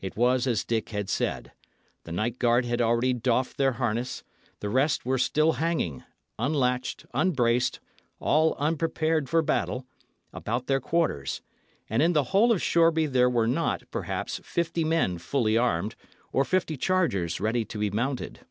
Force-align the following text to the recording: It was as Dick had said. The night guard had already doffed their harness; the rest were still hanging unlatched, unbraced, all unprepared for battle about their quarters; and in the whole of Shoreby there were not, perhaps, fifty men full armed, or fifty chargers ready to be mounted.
It 0.00 0.16
was 0.16 0.46
as 0.46 0.64
Dick 0.64 0.88
had 0.88 1.10
said. 1.10 1.52
The 2.04 2.10
night 2.12 2.38
guard 2.38 2.64
had 2.64 2.80
already 2.80 3.12
doffed 3.12 3.58
their 3.58 3.72
harness; 3.72 4.24
the 4.60 4.70
rest 4.70 5.04
were 5.04 5.18
still 5.18 5.52
hanging 5.60 6.04
unlatched, 6.38 7.04
unbraced, 7.12 7.78
all 8.18 8.54
unprepared 8.58 9.28
for 9.28 9.42
battle 9.42 9.84
about 10.32 10.68
their 10.68 10.80
quarters; 10.80 11.42
and 11.86 12.00
in 12.00 12.14
the 12.14 12.24
whole 12.32 12.50
of 12.50 12.62
Shoreby 12.62 13.04
there 13.04 13.28
were 13.28 13.46
not, 13.46 13.82
perhaps, 13.90 14.40
fifty 14.42 14.84
men 14.84 15.18
full 15.18 15.58
armed, 15.58 15.96
or 16.32 16.46
fifty 16.46 16.78
chargers 16.78 17.38
ready 17.38 17.66
to 17.66 17.76
be 17.78 17.90
mounted. 17.90 18.46